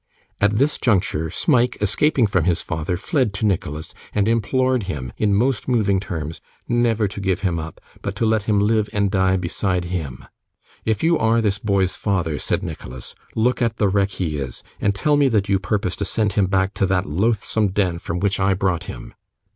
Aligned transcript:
At 0.39 0.57
this 0.57 0.79
juncture, 0.79 1.29
Smike 1.29 1.77
escaping 1.79 2.25
from 2.25 2.45
his 2.45 2.63
father 2.63 2.97
fled 2.97 3.35
to 3.35 3.45
Nicholas, 3.45 3.93
and 4.13 4.27
implored 4.27 4.85
him, 4.89 5.13
in 5.15 5.31
most 5.35 5.67
moving 5.67 5.99
terms, 5.99 6.41
never 6.67 7.07
to 7.07 7.19
give 7.21 7.41
him 7.41 7.59
up, 7.59 7.79
but 8.01 8.15
to 8.15 8.25
let 8.25 8.41
him 8.49 8.59
live 8.59 8.89
and 8.93 9.11
die 9.11 9.37
beside 9.37 9.85
him. 9.93 10.25
'If 10.85 11.03
you 11.03 11.19
are 11.19 11.39
this 11.39 11.59
boy's 11.59 11.95
father,' 11.95 12.39
said 12.39 12.63
Nicholas, 12.63 13.13
'look 13.35 13.61
at 13.61 13.77
the 13.77 13.89
wreck 13.89 14.09
he 14.09 14.37
is, 14.39 14.63
and 14.79 14.95
tell 14.95 15.15
me 15.15 15.27
that 15.29 15.49
you 15.49 15.59
purpose 15.59 15.95
to 15.97 16.05
send 16.05 16.33
him 16.33 16.47
back 16.47 16.73
to 16.73 16.87
that 16.87 17.05
loathsome 17.05 17.67
den 17.67 17.99
from 17.99 18.19
which 18.19 18.39
I 18.39 18.55
brought 18.55 18.85
him. 18.85 19.13